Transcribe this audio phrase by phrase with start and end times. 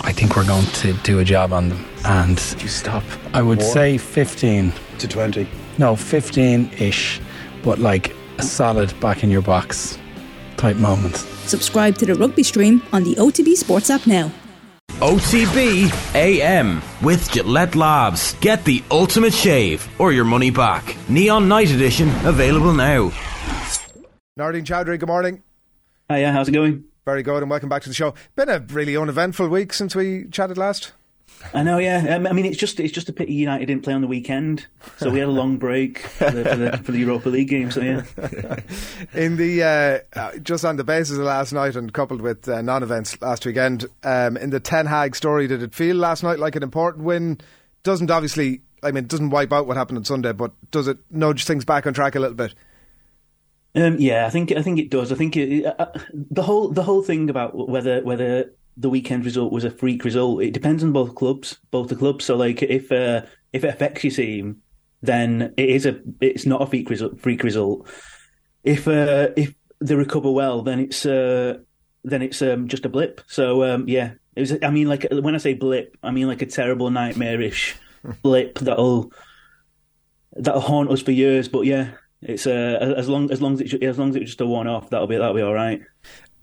[0.00, 1.84] I think we're going to do a job on them.
[2.04, 3.04] And you stop.
[3.34, 5.46] I would say 15 to 20.
[5.78, 7.20] No, 15 ish,
[7.62, 9.98] but like a solid back in your box
[10.56, 11.16] type moment.
[11.46, 14.30] Subscribe to the rugby stream on the OTB Sports app now.
[15.00, 18.34] OTB AM with Gillette Labs.
[18.40, 20.96] Get the ultimate shave or your money back.
[21.08, 23.10] Neon Night Edition available now.
[24.38, 25.42] Nooruddean Choudry, good morning.
[26.08, 26.84] Hiya, how's it going?
[27.04, 28.14] Very good, and welcome back to the show.
[28.36, 30.92] Been a really uneventful week since we chatted last.
[31.52, 32.14] I know, yeah.
[32.14, 34.68] Um, I mean, it's just it's just a pity United didn't play on the weekend,
[34.98, 37.72] so we had a long break for the, for the, for the Europa League game.
[37.72, 38.04] So yeah.
[39.14, 42.62] In the uh, uh, just on the basis of last night and coupled with uh,
[42.62, 46.54] non-events last weekend, um, in the Ten Hag story, did it feel last night like
[46.54, 47.40] an important win?
[47.82, 50.98] Doesn't obviously, I mean, it doesn't wipe out what happened on Sunday, but does it
[51.10, 52.54] nudge things back on track a little bit?
[53.74, 55.12] Um, yeah, I think I think it does.
[55.12, 59.52] I think it, uh, the whole the whole thing about whether whether the weekend result
[59.52, 60.42] was a freak result.
[60.42, 62.24] It depends on both clubs, both the clubs.
[62.24, 63.22] So like if uh,
[63.52, 64.62] if it affects your team,
[65.00, 67.20] then it is a it's not a freak result.
[67.20, 67.88] Freak result.
[68.62, 71.58] If uh, if they recover well, then it's uh,
[72.04, 73.22] then it's um, just a blip.
[73.26, 74.56] So um, yeah, it was.
[74.62, 77.76] I mean, like when I say blip, I mean like a terrible nightmarish
[78.22, 79.12] blip that'll
[80.32, 81.48] that'll haunt us for years.
[81.48, 84.40] But yeah, it's uh, as long as long as it as long as it's just
[84.40, 85.82] a one off, that'll be that'll be all right.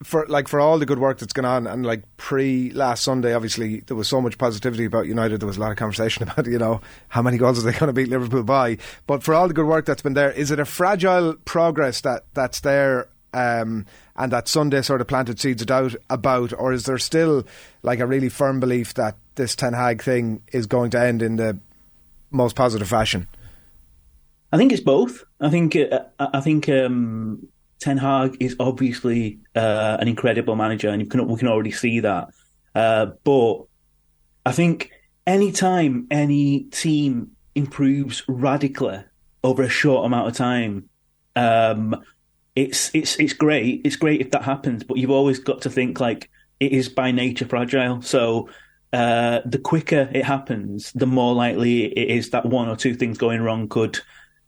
[0.04, 3.34] For like for all the good work that's gone on and like pre last Sunday
[3.34, 6.46] obviously there was so much positivity about United there was a lot of conversation about
[6.46, 8.78] you know how many goals are they going to beat Liverpool by?
[9.08, 12.24] But for all the good work that's been there is it a fragile progress that
[12.34, 13.86] that's there um,
[14.16, 17.46] and that Sunday sort of planted seeds of doubt about or is there still
[17.84, 21.36] like a really firm belief that this Ten Hag thing is going to end in
[21.36, 21.60] the
[22.32, 23.28] most positive fashion
[24.52, 27.48] I think it's both I think uh, I think um
[27.80, 32.28] Ten Hag is obviously uh, an incredible manager, and can, we can already see that.
[32.76, 33.64] Uh, but
[34.46, 34.92] I think
[35.26, 39.04] any time any team improves radically
[39.44, 40.90] over a short amount of time,
[41.36, 41.96] um,
[42.56, 43.82] it's it's it's great.
[43.86, 46.30] It's great if that happens, but you've always got to think like
[46.60, 48.02] it is by nature fragile.
[48.02, 48.50] So
[48.92, 53.18] uh, the quicker it happens, the more likely it is that one or two things
[53.18, 54.00] going wrong could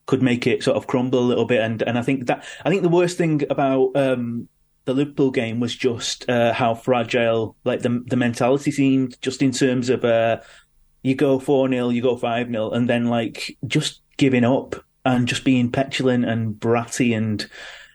[0.05, 1.61] could make it sort of crumble a little bit.
[1.61, 4.47] And and I think that I think the worst thing about um,
[4.85, 9.51] the Liverpool game was just uh, how fragile like the the mentality seemed, just in
[9.51, 10.41] terms of uh,
[11.03, 15.27] you go four 0 you go five 0 and then like just giving up and
[15.27, 17.49] just being petulant and bratty and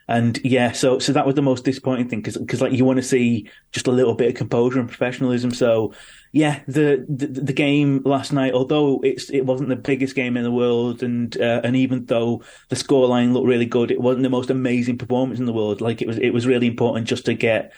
[0.08, 2.98] and yeah, so so that was the most disappointing thing because because like you want
[2.98, 5.50] to see just a little bit of composure and professionalism.
[5.50, 5.94] So
[6.32, 10.44] yeah, the, the, the game last night, although it's it wasn't the biggest game in
[10.44, 14.30] the world, and uh, and even though the scoreline looked really good, it wasn't the
[14.30, 15.80] most amazing performance in the world.
[15.80, 17.72] Like it was it was really important just to get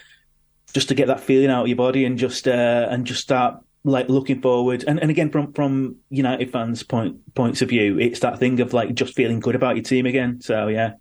[0.71, 3.63] just to get that feeling out of your body and just uh, and just start
[3.83, 4.83] like looking forward.
[4.87, 8.73] And, and again from from United fans point points of view it's that thing of
[8.73, 10.41] like just feeling good about your team again.
[10.41, 10.93] So yeah.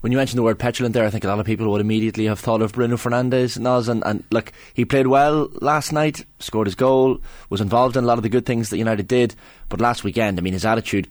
[0.00, 2.24] When you mentioned the word petulant there, I think a lot of people would immediately
[2.24, 6.66] have thought of Bruno Fernandes, Naz, and, and look, he played well last night, scored
[6.66, 7.20] his goal,
[7.50, 9.34] was involved in a lot of the good things that United did,
[9.68, 11.06] but last weekend, I mean, his attitude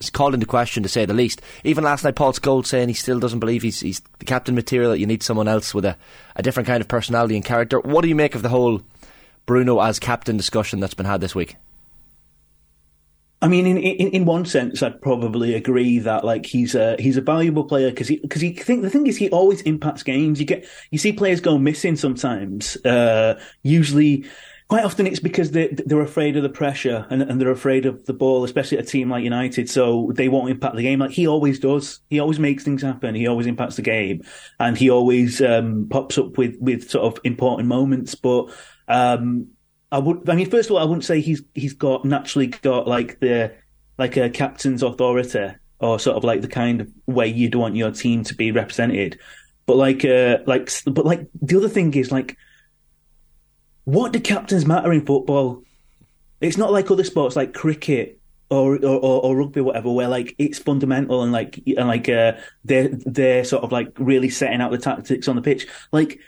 [0.00, 1.42] is called into question to say the least.
[1.64, 4.92] Even last night, Paul Scholes saying he still doesn't believe he's, he's the captain material,
[4.92, 5.96] that you need someone else with a,
[6.36, 7.80] a different kind of personality and character.
[7.80, 8.82] What do you make of the whole
[9.46, 11.56] Bruno as captain discussion that's been had this week?
[13.44, 17.18] I mean, in, in, in one sense, I'd probably agree that like he's a he's
[17.18, 20.40] a valuable player because he because he think the thing is he always impacts games.
[20.40, 22.76] You get you see players go missing sometimes.
[22.86, 24.24] Uh, usually,
[24.68, 28.06] quite often it's because they they're afraid of the pressure and, and they're afraid of
[28.06, 29.68] the ball, especially at a team like United.
[29.68, 32.00] So they won't impact the game like he always does.
[32.08, 33.14] He always makes things happen.
[33.14, 34.22] He always impacts the game,
[34.58, 38.14] and he always um, pops up with with sort of important moments.
[38.14, 38.46] But
[38.88, 39.48] um,
[39.90, 40.28] I would.
[40.28, 43.54] I mean, first of all, I wouldn't say he's he's got naturally got like the
[43.98, 47.90] like a captain's authority or sort of like the kind of way you'd want your
[47.90, 49.18] team to be represented.
[49.66, 52.36] But like, uh, like, but like the other thing is like,
[53.84, 55.62] what do captains matter in football?
[56.40, 58.18] It's not like other sports like cricket
[58.50, 62.32] or or, or rugby, or whatever, where like it's fundamental and like and like uh,
[62.64, 65.66] they're they're sort of like really setting out the tactics on the pitch.
[65.92, 66.20] Like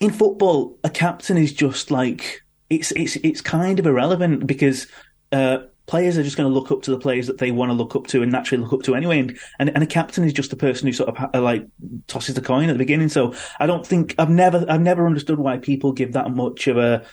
[0.00, 4.86] in football, a captain is just like it's it's it's kind of irrelevant because
[5.32, 7.74] uh, players are just going to look up to the players that they want to
[7.74, 9.18] look up to and naturally look up to anyway.
[9.18, 11.66] And and, and a captain is just the person who sort of uh, like
[12.06, 13.10] tosses the coin at the beginning.
[13.10, 16.78] So I don't think I've never I've never understood why people give that much of
[16.78, 17.04] a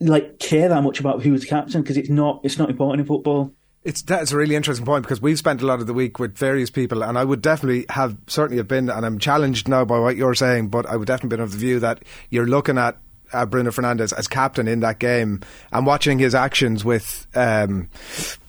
[0.00, 3.54] like care that much about who's captain because it's not it's not important in football.
[3.82, 6.36] It's that's a really interesting point because we've spent a lot of the week with
[6.36, 9.98] various people, and I would definitely have certainly have been, and I'm challenged now by
[9.98, 12.98] what you're saying, but I would definitely been of the view that you're looking at
[13.32, 15.40] uh, Bruno Fernandes as captain in that game
[15.72, 17.26] and watching his actions with.
[17.34, 17.88] Um,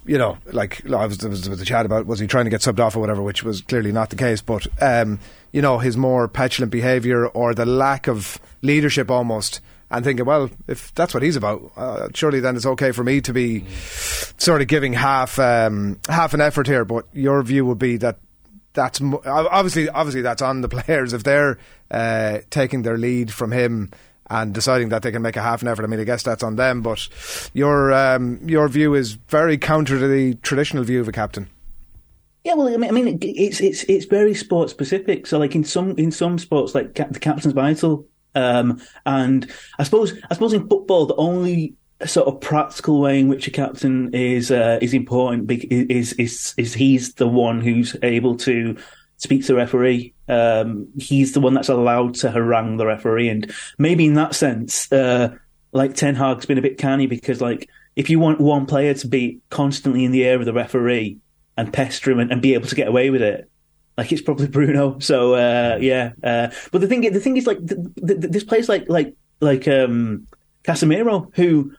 [0.06, 2.62] you know, like I was, there was, a chat about was he trying to get
[2.62, 4.42] subbed off or whatever, which was clearly not the case.
[4.42, 5.20] But um,
[5.52, 10.50] you know, his more petulant behaviour or the lack of leadership almost and thinking, well,
[10.68, 13.66] if that's what he's about, uh, surely then it's okay for me to be
[14.38, 16.86] sort of giving half um, half an effort here.
[16.86, 18.18] But your view would be that
[18.74, 21.58] that's mo- obviously obviously that's on the players if they're
[21.92, 23.92] uh, taking their lead from him
[24.30, 25.84] and deciding that they can make a half an effort.
[25.84, 26.82] I mean, I guess that's on them.
[26.82, 27.10] But
[27.54, 31.50] your um, your view is very counter to the traditional view of a captain.
[32.46, 35.28] Yeah, well, I mean, I mean, it's it's it's very sport specific.
[35.28, 38.08] So, like in some in some sports, like the captain's vital.
[38.36, 41.76] Um, and I suppose, I suppose in football, the only
[42.06, 46.74] sort of practical way in which a captain is uh, is important is is is
[46.74, 48.78] he's the one who's able to
[49.18, 50.14] speak to the referee.
[50.28, 54.92] Um, he's the one that's allowed to harangue the referee, and maybe in that sense,
[54.92, 55.36] uh,
[55.72, 59.08] like Ten Hag's been a bit canny because like if you want one player to
[59.08, 61.18] be constantly in the air of the referee
[61.58, 63.51] and pester him and, and be able to get away with it,
[63.98, 65.00] like it's probably Bruno.
[65.00, 68.70] So uh, yeah, uh, but the thing the thing is like th- th- this plays
[68.70, 70.28] like like like um,
[70.64, 71.74] Casemiro, who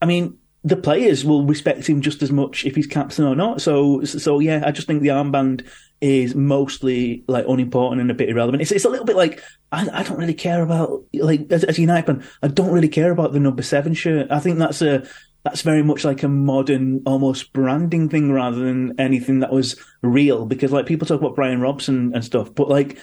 [0.00, 3.60] I mean the players will respect him just as much if he's captain or not.
[3.60, 5.64] So so yeah, I just think the armband
[6.00, 8.62] is mostly like unimportant and a bit irrelevant.
[8.62, 9.42] It's it's a little bit like
[9.72, 13.12] I, I don't really care about like as, as United fan, I don't really care
[13.12, 14.28] about the number seven shirt.
[14.30, 15.06] I think that's a
[15.46, 20.44] that's very much like a modern, almost branding thing rather than anything that was real.
[20.44, 22.98] Because like people talk about Brian Robson and stuff, but like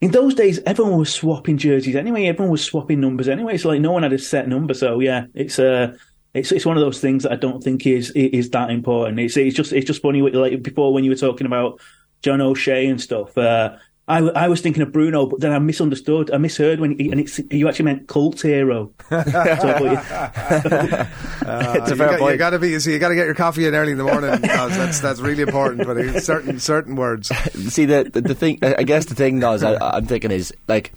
[0.00, 2.26] in those days, everyone was swapping jerseys anyway.
[2.26, 3.56] Everyone was swapping numbers anyway.
[3.56, 4.72] So like no one had a set number.
[4.72, 5.96] So yeah, it's uh
[6.32, 9.18] it's it's one of those things that I don't think is is that important.
[9.18, 11.80] It's it's just it's just funny like before when you were talking about
[12.22, 13.36] John O'Shea and stuff.
[13.36, 13.76] Uh,
[14.10, 16.32] I, I was thinking of Bruno, but then I misunderstood.
[16.32, 18.90] I misheard when he, and it's you actually meant cult hero.
[19.10, 19.62] uh, it's
[21.92, 22.32] a fair you point.
[22.32, 24.04] You got to be so you got to get your coffee in early in the
[24.04, 24.40] morning.
[24.40, 25.86] that's that's really important.
[25.86, 27.28] But certain certain words.
[27.72, 28.58] See the, the, the thing.
[28.62, 30.92] I guess the thing though is I, am thinking is like.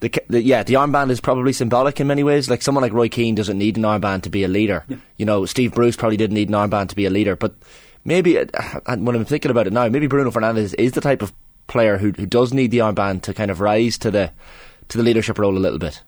[0.00, 2.48] The, the, yeah, the armband is probably symbolic in many ways.
[2.48, 4.84] Like someone like Roy Keane doesn't need an armband to be a leader.
[4.86, 4.98] Yeah.
[5.16, 7.34] You know, Steve Bruce probably didn't need an armband to be a leader.
[7.34, 7.56] But
[8.04, 11.32] maybe, uh, when I'm thinking about it now, maybe Bruno Fernandes is the type of
[11.68, 14.32] player who who does need the armband to kind of rise to the
[14.88, 16.02] to the leadership role a little bit.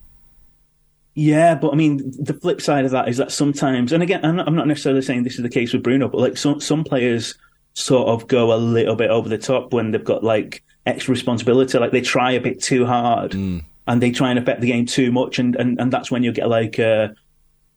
[1.13, 4.37] Yeah, but I mean, the flip side of that is that sometimes, and again, I'm
[4.37, 6.83] not, I'm not necessarily saying this is the case with Bruno, but like some some
[6.83, 7.35] players
[7.73, 11.77] sort of go a little bit over the top when they've got like extra responsibility,
[11.77, 13.63] like they try a bit too hard mm.
[13.87, 16.31] and they try and affect the game too much, and and, and that's when you
[16.31, 16.79] get like.
[16.79, 17.09] Uh,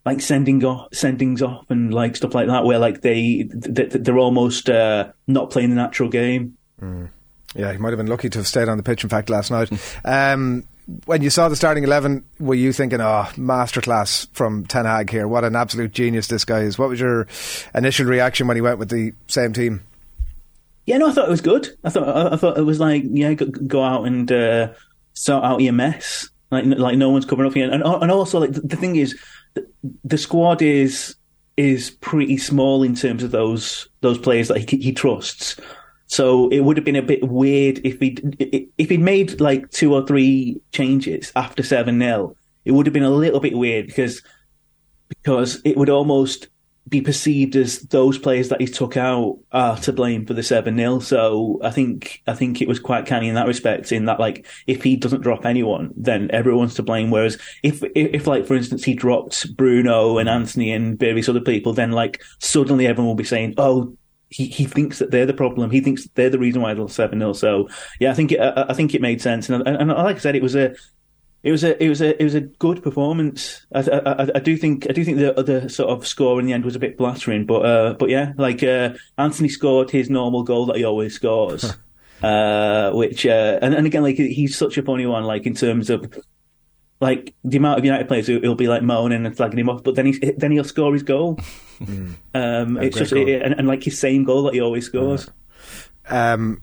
[0.06, 4.68] like sending off, sendings off, and like stuff like that, where like they they're almost
[4.68, 6.58] uh, not playing the natural game.
[6.78, 7.08] Mm.
[7.54, 9.04] Yeah, he might have been lucky to have stayed on the pitch.
[9.04, 9.70] In fact, last night.
[10.04, 10.64] um,
[11.06, 15.26] when you saw the starting eleven, were you thinking, "Oh, masterclass from Ten Hag here?
[15.26, 16.78] What an absolute genius this guy is"?
[16.78, 17.26] What was your
[17.74, 19.82] initial reaction when he went with the same team?
[20.86, 21.68] Yeah, no, I thought it was good.
[21.84, 24.72] I thought I thought it was like, yeah, go, go out and uh,
[25.14, 26.28] sort out your mess.
[26.50, 29.18] Like, like no one's covering up here, and and also like the, thing is,
[29.54, 29.66] the,
[30.04, 31.16] the squad is
[31.56, 35.58] is pretty small in terms of those those players that he, he trusts.
[36.06, 38.16] So it would have been a bit weird if he
[38.78, 43.02] if he'd made like two or three changes after seven 0 It would have been
[43.02, 44.22] a little bit weird because
[45.08, 46.48] because it would almost
[46.86, 50.76] be perceived as those players that he took out are to blame for the seven
[50.76, 53.90] 0 So I think I think it was quite canny in that respect.
[53.90, 57.10] In that, like, if he doesn't drop anyone, then everyone's to blame.
[57.10, 61.72] Whereas if if, like for instance he dropped Bruno and Antony and various other people,
[61.72, 63.96] then like suddenly everyone will be saying, "Oh,
[64.34, 65.70] he, he thinks that they're the problem.
[65.70, 67.68] He thinks they're the reason why they're seven 0 So
[68.00, 70.18] yeah, I think it, I, I, think it made sense, and, and, and, like I
[70.18, 70.74] said, it was a
[71.44, 73.64] it was a it was a it was a good performance.
[73.72, 76.52] I, I, I do think I do think the other sort of score in the
[76.52, 80.42] end was a bit flattering, but uh, but yeah, like uh, Antony scored his normal
[80.42, 81.72] goal that he always scores.
[82.24, 85.90] uh, which uh, and, and again, like he's such a funny one, like in terms
[85.90, 86.12] of
[87.04, 89.84] like the amount of United players who will be like moaning and flagging him off,
[89.84, 91.38] but then he then he'll score his goal.
[91.80, 92.14] Mm.
[92.34, 95.28] Um, it's just it, and, and, like his same goal that he always scores.
[96.08, 96.62] Um,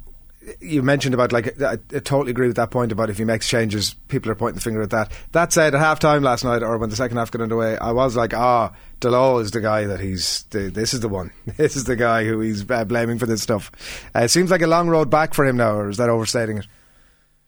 [0.62, 3.46] you mentioned about like I, I, totally agree with that point about if he makes
[3.46, 5.12] changes, people are pointing the finger at that.
[5.34, 7.92] That said, at half time last night, or when the second half got underway, I
[7.92, 10.44] was like, ah, Dalot is the guy that he's.
[10.52, 11.34] The, this is the one.
[11.58, 13.70] This is the guy who he's uh, blaming for this stuff.
[14.16, 16.60] Uh, it seems like a long road back for him now, or is that overstating
[16.60, 16.68] it?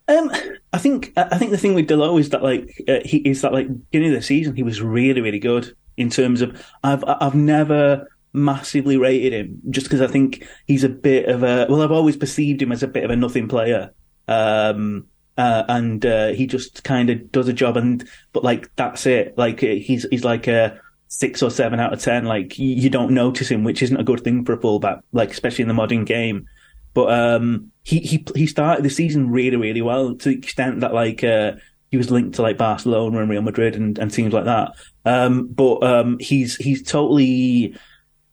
[0.09, 0.29] Um,
[0.73, 3.53] I think I think the thing with Dalot is that like uh, he is that
[3.53, 7.35] like beginning of the season he was really really good in terms of I've I've
[7.35, 11.91] never massively rated him just because I think he's a bit of a well I've
[11.91, 13.93] always perceived him as a bit of a nothing player.
[14.27, 19.05] Um, uh, and uh, he just kind of does a job, and but like that's
[19.05, 19.37] it.
[19.37, 22.25] Like uh, he's he's like a six or seven out of ten.
[22.25, 25.63] Like you don't notice him, which isn't a good thing for a fullback, like especially
[25.63, 26.47] in the modern game.
[26.93, 30.93] But um, he he he started the season really really well to the extent that
[30.93, 31.53] like uh,
[31.91, 34.71] he was linked to like Barcelona and Real Madrid and, and teams like that.
[35.05, 37.75] Um, but um, he's he's totally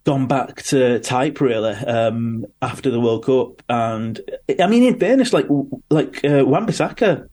[0.04, 3.62] gone back to type really um, after the World Cup.
[3.68, 4.20] And
[4.58, 5.46] I mean, in fairness, like
[5.90, 7.28] like uh, Wan-Bissaka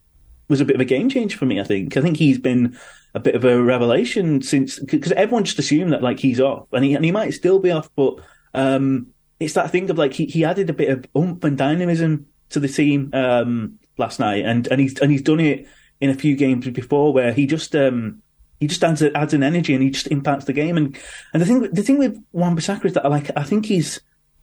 [0.49, 1.59] was a bit of a game changer for me.
[1.59, 1.95] I think.
[1.97, 2.77] I think he's been
[3.13, 6.83] a bit of a revelation since because everyone just assumed that like he's off, and
[6.83, 8.15] he and he might still be off, but
[8.53, 9.07] um,
[9.39, 12.59] it's that thing of like he, he added a bit of oomph and dynamism to
[12.59, 15.67] the team um, last night, and and he's and he's done it
[15.99, 18.21] in a few games before where he just um,
[18.59, 20.77] he just adds, adds an energy and he just impacts the game.
[20.77, 20.97] And
[21.33, 23.99] and the thing the thing with Wan-Bissaka is that I like I think he's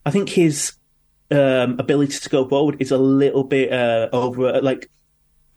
[0.06, 0.74] I think his
[1.30, 4.90] um, ability to go forward is a little bit uh, over like.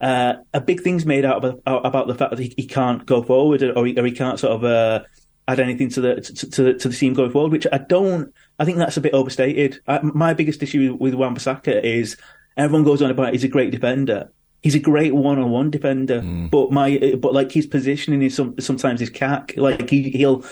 [0.00, 3.20] Uh, a big thing's made out of, about the fact that he, he can't go
[3.20, 5.02] forward or he, or he can't sort of uh,
[5.48, 8.32] add anything to the to, to, to, the team going forward, which I don't.
[8.58, 9.80] I think that's a bit overstated.
[9.86, 12.16] I, my biggest issue with, Wan-Bissaka is
[12.56, 16.50] everyone goes on about he's a great defender, he's a great one-on-one defender, mm.
[16.50, 19.54] but my but like his positioning is some, sometimes his cack.
[19.56, 20.44] Like he he'll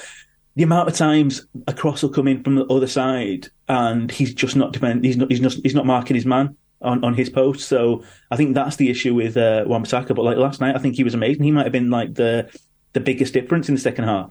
[0.55, 4.33] the amount of times a cross will come in from the other side and he's
[4.33, 5.05] just not defend.
[5.05, 7.69] He's not he's not he's not marking his man on, on his post.
[7.69, 10.15] So I think that's the issue with uh, Wan-Bissaka.
[10.15, 11.43] But like last night, I think he was amazing.
[11.43, 12.51] He might have been like the
[12.93, 14.31] the biggest difference in the second half.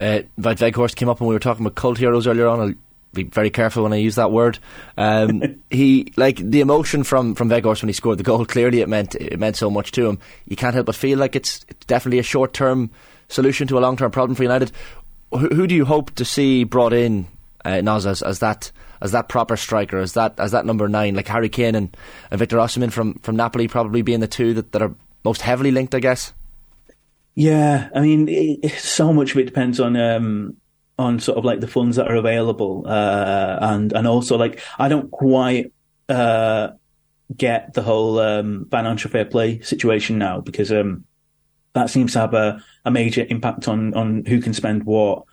[0.00, 2.76] Uh, Weghorst came up and we were talking about cult heroes earlier on.
[3.12, 4.58] Be very careful when I use that word.
[4.96, 8.44] Um, he like the emotion from from Weghorst when he scored the goal.
[8.44, 10.18] Clearly, it meant it meant so much to him.
[10.46, 12.90] You can't help but feel like it's, it's definitely a short term
[13.28, 14.72] solution to a long term problem for United.
[15.32, 17.26] Who, who, do you hope to see brought in
[17.64, 21.14] uh, Naz as, as that as that proper striker, as that as that number nine,
[21.14, 21.96] like Harry Kane and,
[22.30, 25.70] and Victor Osimhen from from Napoli, probably being the two that, that are most heavily
[25.70, 26.32] linked, I guess.
[27.34, 30.56] Yeah, I mean, it, so much of it depends on um,
[31.00, 34.88] on sort of like the funds that are available, uh, and and also like I
[34.88, 35.72] don't quite
[36.08, 36.72] uh,
[37.34, 41.04] get the whole um, financial fair play situation now because um,
[41.72, 45.24] that seems to have a, a major impact on on who can spend what.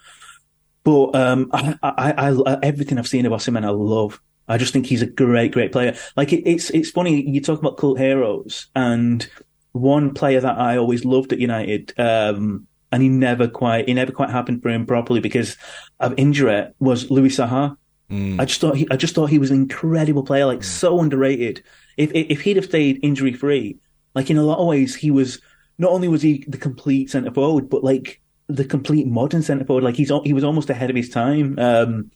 [0.83, 4.21] But um, I, I, I, everything I've seen of Osimhen, I love.
[4.47, 5.97] I just think he's a great, great player.
[6.15, 9.29] Like it, it's it's funny you talk about cult heroes, and
[9.73, 14.11] one player that I always loved at United um, and he never quite, it never
[14.11, 15.57] quite happened for him properly because
[15.99, 17.77] of injury was Louis Saha.
[18.09, 18.39] Mm.
[18.39, 20.65] I just thought he, I just thought he was an incredible player, like mm.
[20.65, 21.63] so underrated.
[21.97, 23.77] If, if he'd have stayed injury free,
[24.15, 25.41] like in a lot of ways, he was
[25.77, 29.83] not only was he the complete centre forward, but like the complete modern centre forward.
[29.83, 31.59] Like he's he was almost ahead of his time.
[31.59, 32.11] Um,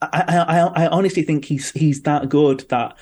[0.00, 2.96] I, I I honestly think he's he's that good that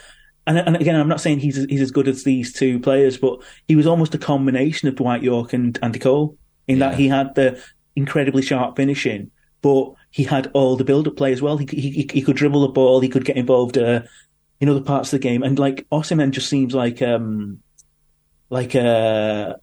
[0.46, 3.40] and, and again, I'm not saying he's he's as good as these two players, but
[3.68, 6.88] he was almost a combination of Dwight Yorke and Andy Cole in yeah.
[6.88, 7.62] that he had the
[7.94, 9.30] incredibly sharp finishing,
[9.60, 11.58] but he had all the build-up play as well.
[11.58, 14.02] He he he could dribble the ball, he could get involved uh,
[14.60, 17.60] in other parts of the game, and like Osimhen just seems like um
[18.50, 19.60] like a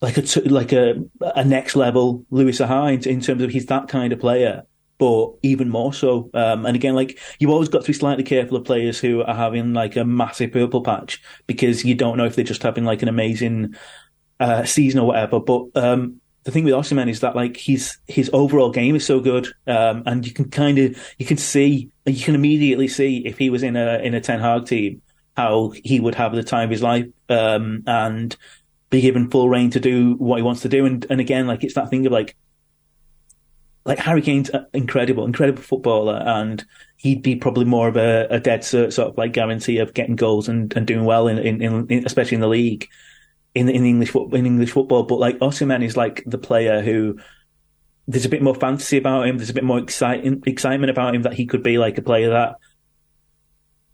[0.00, 1.04] like a like a
[1.36, 4.64] a next level Louis Saha in, in terms of he's that kind of player
[4.98, 6.30] but even more so.
[6.34, 9.34] Um, and again, like you've always got to be slightly careful of players who are
[9.34, 13.02] having like a massive purple patch because you don't know if they're just having like
[13.02, 13.74] an amazing
[14.40, 15.40] uh, season or whatever.
[15.40, 19.20] But um, the thing with Osimhen is that like his his overall game is so
[19.20, 23.38] good, um, and you can kind of you can see you can immediately see if
[23.38, 25.02] he was in a in a Ten Hag team
[25.36, 28.36] how he would have the time of his life um, and
[28.90, 30.84] be given full rein to do what he wants to do.
[30.84, 32.36] And and again, like it's that thing of like
[33.88, 36.62] like Harry Kane's incredible, incredible footballer, and
[36.98, 40.14] he'd be probably more of a, a dead cert sort of like guarantee of getting
[40.14, 42.86] goals and, and doing well in, in, in especially in the league,
[43.54, 45.04] in in English in English football.
[45.04, 47.18] But like Osimhen is like the player who
[48.06, 49.38] there's a bit more fantasy about him.
[49.38, 52.56] There's a bit more excitement about him that he could be like a player that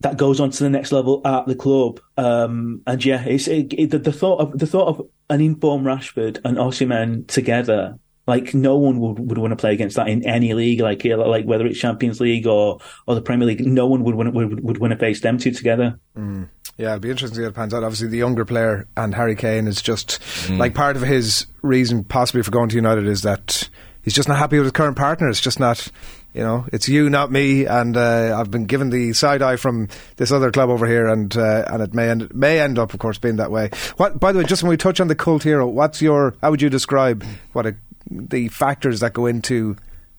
[0.01, 2.01] that goes on to the next level at the club.
[2.17, 5.87] Um, and yeah, it's it, it, the, the, thought of the thought of an informed
[5.87, 10.27] Rashford and Osimhen together like no one would, would want to play against that in
[10.27, 13.67] any league, like like whether it's Champions League or, or the Premier League.
[13.67, 15.99] No one would want would, would want to face them two together.
[16.17, 16.49] Mm.
[16.77, 17.85] Yeah, it'll be interesting to see how it pans out.
[17.85, 20.59] Obviously, the younger player and Harry Kane is just mm.
[20.59, 23.69] like part of his reason possibly for going to United is that
[24.03, 25.29] he's just not happy with his current partner.
[25.29, 25.91] It's just not
[26.35, 29.89] you know, it's you, not me, and uh, I've been given the side eye from
[30.17, 32.99] this other club over here, and uh, and it may end may end up, of
[32.99, 33.71] course, being that way.
[33.99, 36.51] What, by the way, just when we touch on the cult hero, what's your how
[36.51, 37.77] would you describe what a
[38.11, 39.77] the factors that go into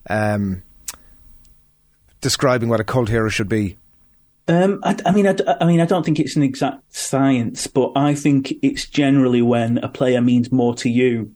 [0.08, 0.62] um,
[2.20, 3.78] describing what a cult hero should be?
[4.48, 7.92] Um, I, I mean, I, I mean, I don't think it's an exact science, but
[7.96, 11.34] I think it's generally when a player means more to you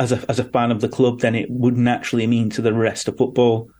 [0.00, 2.72] as a as a fan of the club than it would naturally mean to the
[2.72, 3.70] rest of football.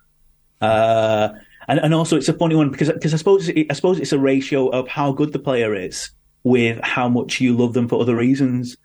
[0.60, 1.30] Uh,
[1.66, 4.12] and and also it's a funny one because because I suppose it, I suppose it's
[4.12, 6.10] a ratio of how good the player is
[6.42, 8.76] with how much you love them for other reasons.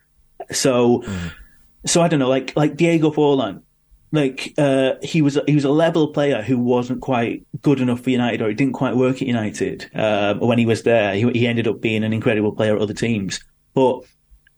[0.52, 1.32] So, mm.
[1.86, 3.62] So I don't know, like like Diego Forlan,
[4.12, 8.12] like uh, he was he was a level player who wasn't quite good enough for
[8.12, 11.16] United or he didn't quite work at United uh, when he was there.
[11.16, 14.04] He, he ended up being an incredible player at other teams, but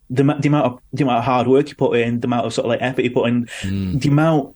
[0.09, 2.53] the, the amount of the amount of hard work he put in, the amount of
[2.53, 3.99] sort of like effort he put in, mm.
[3.99, 4.55] the amount,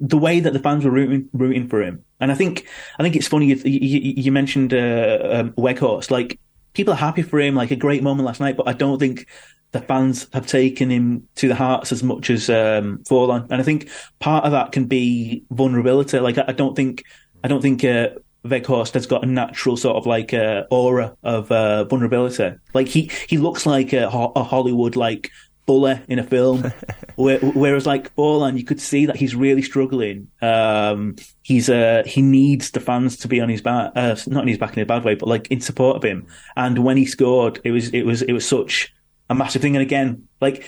[0.00, 2.66] the way that the fans were rooting rooting for him, and I think
[2.98, 6.10] I think it's funny you, you, you mentioned uh, um, Weghorst.
[6.10, 6.38] Like
[6.78, 9.26] people are happy for him, like a great moment last night, but I don't think
[9.72, 13.64] the fans have taken him to the hearts as much as um, Forlan, and I
[13.64, 16.20] think part of that can be vulnerability.
[16.20, 17.02] Like I, don't think
[17.42, 18.10] I don't think uh,
[18.44, 22.56] Weghorst has got a natural sort of like uh, aura of uh, vulnerability.
[22.74, 25.32] Like he he looks like a, a Hollywood like
[25.68, 26.72] bully in a film,
[27.16, 30.28] whereas like Forlan, you could see that he's really struggling.
[30.40, 34.48] Um, he's uh, he needs the fans to be on his back, uh, not on
[34.48, 36.26] his back in a bad way, but like in support of him.
[36.56, 38.92] And when he scored, it was it was it was such
[39.28, 39.76] a massive thing.
[39.76, 40.66] And again, like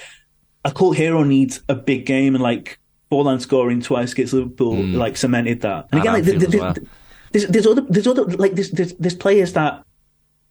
[0.67, 2.79] a cult hero needs a big game, and like
[3.11, 4.95] Forlan scoring twice against Liverpool mm.
[4.95, 5.89] like cemented that.
[5.93, 6.87] And again, like, the, the,
[7.33, 9.83] there's there's other there's other like there's there's, there's players that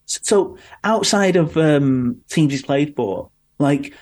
[0.07, 3.29] so outside of um, teams he's played for,
[3.59, 3.93] like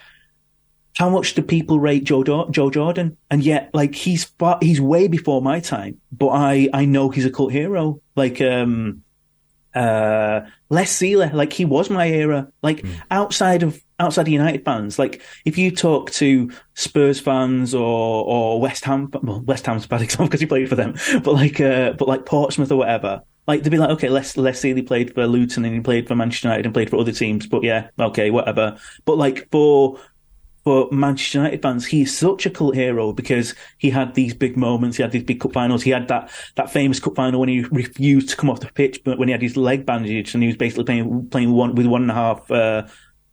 [0.98, 3.18] how much do people rate Joe Joe Jordan?
[3.30, 7.26] And yet, like he's far, he's way before my time, but I I know he's
[7.26, 8.02] a cult hero.
[8.16, 9.04] Like um,
[9.76, 12.52] uh, Les Sealey, like he was my era.
[12.64, 13.00] Like mm.
[13.12, 18.60] outside of outside of United fans, like if you talk to Spurs fans or or
[18.60, 21.62] West Ham, well, West Ham's a bad example because he played for them, but like
[21.62, 25.14] uh, but like Portsmouth or whatever, like they'd be like, okay, Les Les Sealey played
[25.14, 27.90] for Luton and he played for Manchester United and played for other teams, but yeah,
[28.00, 28.80] okay, whatever.
[29.06, 30.00] But like for
[30.68, 34.98] for Manchester United fans, he's such a cult hero because he had these big moments.
[34.98, 35.82] He had these big cup finals.
[35.82, 39.02] He had that, that famous cup final when he refused to come off the pitch,
[39.06, 41.86] but when he had his leg bandaged and he was basically playing, playing one with
[41.86, 42.86] one and a half, uh,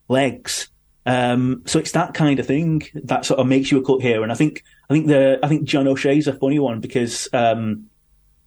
[0.06, 0.68] legs.
[1.06, 4.22] Um, so it's that kind of thing that sort of makes you a cult hero.
[4.22, 7.86] And I think, I think the, I think John O'Shea's a funny one because, um,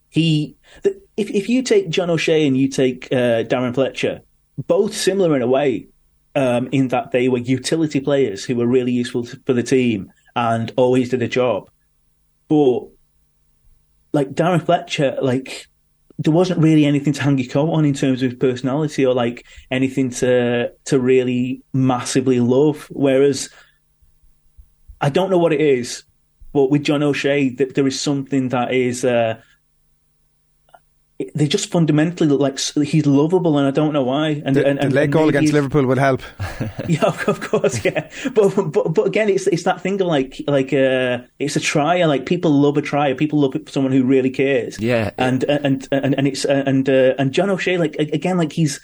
[0.07, 4.21] he, the, if, if you take John O'Shea and you take, uh, Darren Fletcher,
[4.65, 5.89] both similar in a way,
[6.37, 10.71] um, in that they were utility players who were really useful for the team and
[10.77, 11.67] always did a job.
[12.47, 12.81] But
[14.13, 15.65] like Darren Fletcher, like
[16.19, 19.15] there wasn't really anything to hang your coat on in terms of his personality or
[19.15, 22.87] like anything to to really massively love.
[22.91, 23.49] Whereas
[25.01, 26.03] I don't know what it is,
[26.53, 29.41] but with John O'Shea, that there is something that is uh,
[31.33, 34.41] they just fundamentally look like he's lovable, and I don't know why.
[34.45, 36.21] And the, and, and, the late goal against Liverpool would help.
[36.87, 38.09] yeah, of course, yeah.
[38.33, 42.05] But but but again, it's it's that thing of like like uh, it's a trier.
[42.05, 43.15] Like people love a trier.
[43.15, 44.79] People love someone who really cares.
[44.79, 48.79] Yeah, and and and and it's and uh, and John O'Shea, like again, like he's.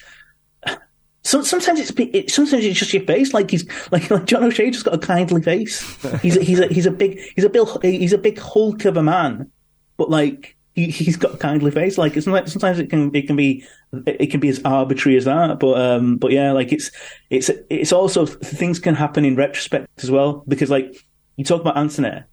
[1.25, 3.33] So, sometimes it's it, sometimes it's just your face.
[3.33, 5.81] Like he's like, like John O'Shea just got a kindly face.
[6.21, 8.97] He's a, he's a he's a big he's a big he's a big hulk of
[8.97, 9.49] a man,
[9.95, 11.97] but like he, he's got a kindly face.
[11.97, 13.63] Like sometimes it can it can be
[14.05, 15.59] it can be as arbitrary as that.
[15.59, 16.91] But um, but yeah, like it's
[17.29, 21.05] it's it's also things can happen in retrospect as well because like
[21.35, 22.23] you talk about Antony,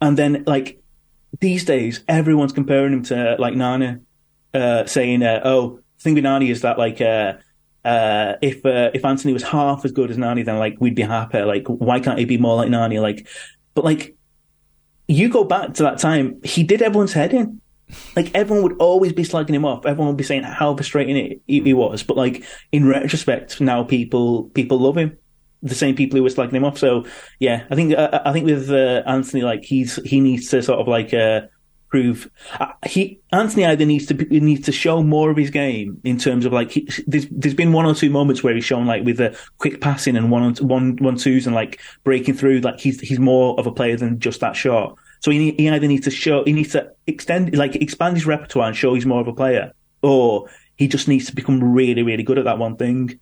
[0.00, 0.82] and then like
[1.40, 3.96] these days everyone's comparing him to like Nani,
[4.54, 7.00] uh, saying uh, oh the thing with Nani is that like.
[7.00, 7.34] Uh,
[7.84, 11.02] uh, if uh, if Antony was half as good as Nani, then like we'd be
[11.02, 11.46] happier.
[11.46, 12.98] Like, why can't he be more like Nani?
[12.98, 13.26] Like,
[13.72, 14.14] but like,
[15.06, 17.62] you go back to that time, he did everyone's head in
[18.16, 19.86] like everyone would always be slagging him off.
[19.86, 22.02] Everyone would be saying how frustrating it, he was.
[22.02, 25.16] But like in retrospect, now people people love him.
[25.62, 26.78] The same people who were slagging him off.
[26.78, 27.04] So
[27.40, 30.80] yeah, I think I, I think with uh, Antony, like he's he needs to sort
[30.80, 31.42] of like uh,
[31.88, 36.00] prove uh, he Antony either needs to be, needs to show more of his game
[36.04, 38.86] in terms of like he, there's there's been one or two moments where he's shown
[38.86, 42.78] like with the quick passing and one one one twos and like breaking through like
[42.78, 44.96] he's he's more of a player than just that shot.
[45.20, 48.68] So he, he either needs to show, he needs to extend, like expand his repertoire
[48.68, 52.22] and show he's more of a player, or he just needs to become really, really
[52.22, 53.18] good at that one thing.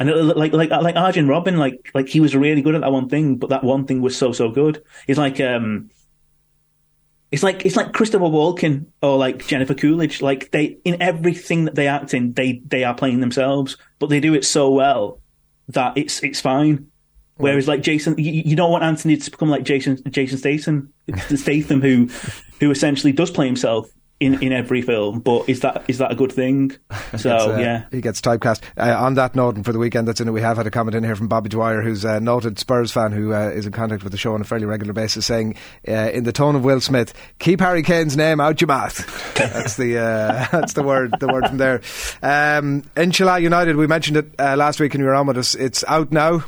[0.00, 2.92] And it, like, like, like Arjen Robben, like, like he was really good at that
[2.92, 4.82] one thing, but that one thing was so, so good.
[5.06, 5.90] It's like, um,
[7.30, 10.22] it's like, it's like Christopher Walken or like Jennifer Coolidge.
[10.22, 14.20] Like they, in everything that they act in, they, they are playing themselves, but they
[14.20, 15.20] do it so well
[15.68, 16.90] that it's, it's fine.
[17.38, 20.92] Whereas like Jason, you, you, don't want Antony to become like Jason Jason Statham,
[21.34, 22.08] Statham who
[22.60, 23.88] who essentially does play himself
[24.20, 25.20] in, in every film.
[25.20, 26.76] But is that is that a good thing?
[27.16, 28.60] So uh, yeah, he gets typecast.
[28.76, 30.70] Uh, on that note, and for the weekend that's in it, we have had a
[30.70, 33.72] comment in here from Bobby Dwyer, who's a noted Spurs fan who uh, is in
[33.72, 35.54] contact with the show on a fairly regular basis, saying,
[35.88, 39.76] uh, in the tone of Will Smith, "Keep Harry Kane's name out your mouth." that's
[39.76, 41.80] the uh, that's the word the word from there.
[42.22, 45.54] Um, Inshallah United, we mentioned it uh, last week, and you were on with us.
[45.54, 46.44] It's out now.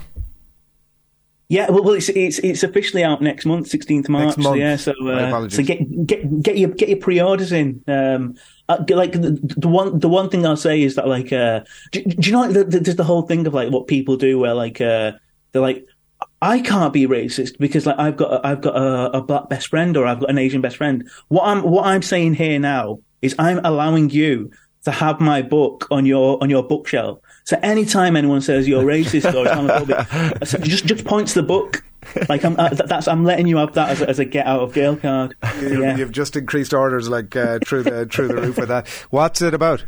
[1.51, 4.39] Yeah, well, well, it's it's it's officially out next month, sixteenth March.
[4.39, 4.57] month.
[4.57, 7.83] Yeah, so uh, so get get get your get your pre-orders in.
[7.89, 8.37] Um,
[8.69, 12.05] uh, like the, the one the one thing I'll say is that like uh, do,
[12.05, 14.39] do you know like, the, the, there's the whole thing of like what people do
[14.39, 15.11] where like uh,
[15.51, 15.85] they're like
[16.41, 19.67] I can't be racist because like I've got a, I've got a, a black best
[19.67, 21.11] friend or I've got an Asian best friend.
[21.27, 24.53] What I'm what I'm saying here now is I'm allowing you
[24.85, 27.19] to have my book on your on your bookshelf.
[27.44, 31.85] So anytime anyone says you're racist or Islamophobic, so just just point to the book.
[32.29, 34.61] Like I'm uh, that's I'm letting you have that as a, as a get out
[34.61, 35.35] of jail card.
[35.61, 35.96] You, Yeah.
[35.96, 38.88] You've just increased orders like uh, through the through the roof with that.
[39.11, 39.85] What's it about?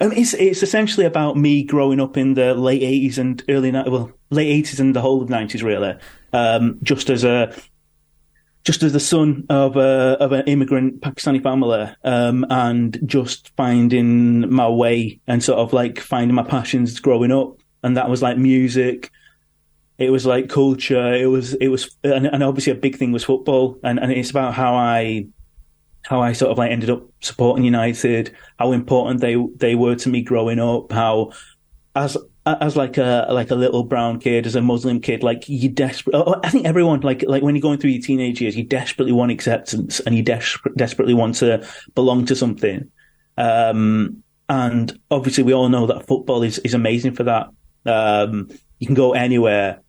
[0.00, 3.88] Um, it's it's essentially about me growing up in the late eighties and early ni-
[3.88, 5.94] well late eighties and the whole of nineties really.
[6.32, 7.54] Um, just as a
[8.64, 14.50] just as the son of a of an immigrant Pakistani family, um, and just finding
[14.52, 18.36] my way and sort of like finding my passions growing up, and that was like
[18.36, 19.10] music.
[19.98, 21.12] It was like culture.
[21.14, 24.30] It was it was and, and obviously a big thing was football, and and it's
[24.30, 25.26] about how I
[26.02, 30.08] how I sort of like ended up supporting United, how important they they were to
[30.08, 31.32] me growing up, how
[31.94, 35.68] as as like a like a little brown kid, as a Muslim kid, like you
[35.68, 36.14] desperate.
[36.42, 39.30] I think everyone like like when you're going through your teenage years, you desperately want
[39.30, 42.90] acceptance and you des- desperately want to belong to something.
[43.36, 47.48] Um, and obviously, we all know that football is is amazing for that.
[47.84, 48.48] Um,
[48.78, 49.82] you can go anywhere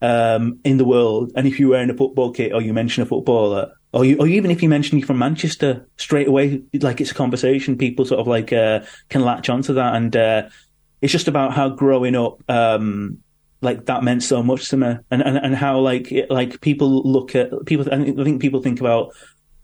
[0.00, 3.06] um, in the world, and if you're wearing a football kit or you mention a
[3.06, 7.10] footballer, or you, or even if you mention you're from Manchester, straight away, like it's
[7.10, 7.76] a conversation.
[7.76, 10.48] People sort of like uh, can latch onto that, and uh,
[11.00, 13.18] it's just about how growing up, um,
[13.60, 17.02] like that meant so much to me, and and, and how like it, like people
[17.02, 17.86] look at people.
[17.92, 19.12] I think people think about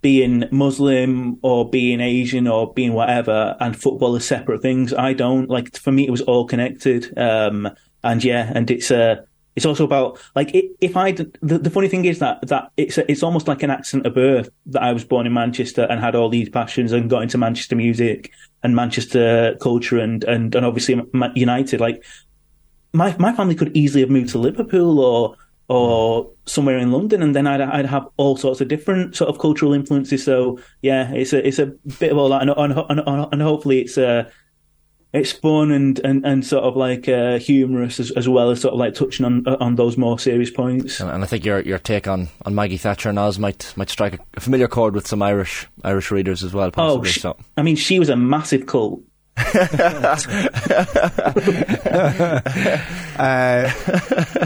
[0.01, 4.93] being Muslim or being Asian or being whatever, and football is separate things.
[4.93, 5.77] I don't like.
[5.77, 7.17] For me, it was all connected.
[7.17, 7.69] Um,
[8.03, 9.17] and yeah, and it's uh,
[9.55, 13.23] it's also about like if I the, the funny thing is that that it's it's
[13.23, 16.31] almost like an accident of birth that I was born in Manchester and had all
[16.31, 21.01] these passions and got into Manchester music and Manchester culture and and and obviously
[21.35, 21.81] United.
[21.81, 22.03] Like
[22.93, 25.37] my my family could easily have moved to Liverpool or
[25.69, 29.39] or somewhere in London, and then I'd I'd have all sorts of different sort of
[29.39, 30.25] cultural influences.
[30.25, 31.67] So yeah, it's a it's a
[31.99, 34.31] bit of all that, and and, and, and hopefully it's uh
[35.13, 38.73] it's fun and, and, and sort of like uh, humorous as, as well as sort
[38.73, 41.01] of like touching on on those more serious points.
[41.01, 43.91] And, and I think your your take on, on Maggie Thatcher and Oz might might
[43.91, 46.71] strike a, familiar chord with some Irish Irish readers as well.
[46.71, 47.09] Possibly.
[47.09, 47.37] Oh, sh- so.
[47.57, 49.03] I mean, she was a massive cult.
[53.15, 53.71] Uh,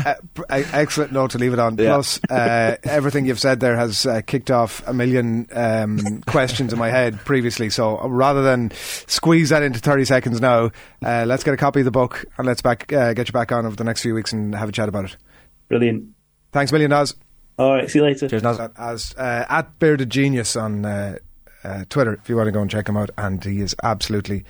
[0.04, 1.78] uh, pr- excellent note to leave it on.
[1.78, 1.94] Yeah.
[1.94, 6.78] Plus, uh, everything you've said there has uh, kicked off a million um, questions in
[6.78, 7.70] my head previously.
[7.70, 8.72] So uh, rather than
[9.06, 10.72] squeeze that into 30 seconds now,
[11.02, 13.52] uh, let's get a copy of the book and let's back uh, get you back
[13.52, 15.16] on over the next few weeks and have a chat about it.
[15.68, 16.08] Brilliant.
[16.52, 17.14] Thanks million, Naz.
[17.58, 18.28] All right, see you later.
[18.28, 18.60] Cheers, Naz.
[18.76, 21.16] As uh, at Bearded Genius on uh,
[21.66, 24.44] uh, Twitter, if you want to go and check him out, and he is absolutely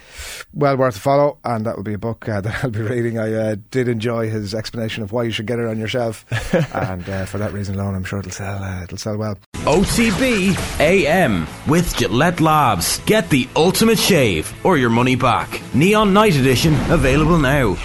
[0.52, 1.38] well worth a follow.
[1.44, 3.18] And that will be a book uh, that I'll be reading.
[3.18, 6.24] I uh, did enjoy his explanation of why you should get it on your shelf,
[6.74, 8.62] and uh, for that reason alone, I'm sure it'll sell.
[8.62, 9.38] Uh, it'll sell well.
[9.54, 13.00] OTB AM with Gillette Labs.
[13.00, 15.60] Get the ultimate shave or your money back.
[15.74, 17.76] Neon Night Edition available now.